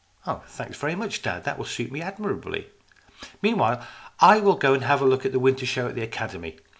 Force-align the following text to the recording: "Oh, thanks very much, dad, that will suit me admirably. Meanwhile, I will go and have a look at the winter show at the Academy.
"Oh, 0.25 0.41
thanks 0.47 0.79
very 0.79 0.95
much, 0.95 1.21
dad, 1.21 1.43
that 1.43 1.59
will 1.59 1.65
suit 1.65 1.91
me 1.91 2.01
admirably. 2.01 2.71
Meanwhile, 3.43 3.85
I 4.19 4.39
will 4.39 4.55
go 4.55 4.73
and 4.73 4.83
have 4.83 4.99
a 4.99 5.05
look 5.05 5.27
at 5.27 5.31
the 5.31 5.37
winter 5.37 5.67
show 5.67 5.87
at 5.87 5.93
the 5.93 6.01
Academy. 6.01 6.57